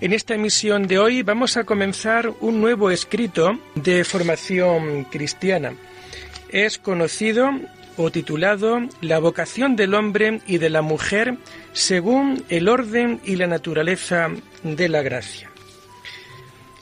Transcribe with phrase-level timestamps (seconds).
[0.00, 5.72] En esta emisión de hoy vamos a comenzar un nuevo escrito de formación cristiana.
[6.50, 7.50] Es conocido
[7.96, 11.36] o titulado La vocación del hombre y de la mujer
[11.72, 14.30] según el orden y la naturaleza
[14.62, 15.50] de la gracia.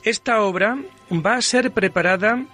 [0.03, 0.77] Esta obra
[1.11, 2.45] va a ser preparada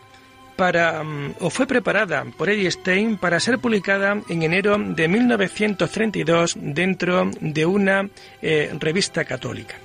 [0.55, 6.55] para, mm, o fue preparada por Edith Stein para ser publicada en enero de 1932
[6.57, 8.09] dentro de una
[8.41, 9.75] eh, revista católica.